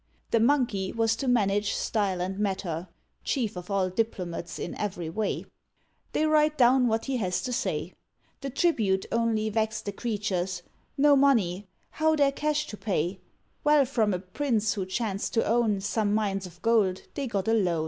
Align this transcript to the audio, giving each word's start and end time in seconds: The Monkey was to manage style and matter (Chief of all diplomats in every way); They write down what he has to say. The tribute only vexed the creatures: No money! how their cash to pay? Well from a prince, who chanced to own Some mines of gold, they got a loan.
The 0.31 0.39
Monkey 0.39 0.91
was 0.91 1.15
to 1.17 1.27
manage 1.27 1.75
style 1.75 2.21
and 2.21 2.39
matter 2.39 2.87
(Chief 3.23 3.55
of 3.55 3.69
all 3.69 3.91
diplomats 3.91 4.57
in 4.57 4.73
every 4.79 5.11
way); 5.11 5.45
They 6.13 6.25
write 6.25 6.57
down 6.57 6.87
what 6.87 7.05
he 7.05 7.17
has 7.17 7.43
to 7.43 7.53
say. 7.53 7.93
The 8.39 8.49
tribute 8.49 9.05
only 9.11 9.51
vexed 9.51 9.85
the 9.85 9.91
creatures: 9.91 10.63
No 10.97 11.15
money! 11.15 11.67
how 11.91 12.15
their 12.15 12.31
cash 12.31 12.65
to 12.69 12.77
pay? 12.77 13.19
Well 13.63 13.85
from 13.85 14.11
a 14.11 14.17
prince, 14.17 14.73
who 14.73 14.87
chanced 14.87 15.35
to 15.35 15.45
own 15.45 15.81
Some 15.81 16.15
mines 16.15 16.47
of 16.47 16.63
gold, 16.63 17.03
they 17.13 17.27
got 17.27 17.47
a 17.47 17.53
loan. 17.53 17.79